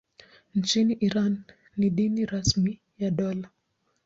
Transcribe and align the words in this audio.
Nchini 0.55 0.93
Iran 0.93 1.43
ni 1.77 1.89
dini 1.89 2.25
rasmi 2.25 2.79
ya 2.97 3.11
dola. 3.11 3.49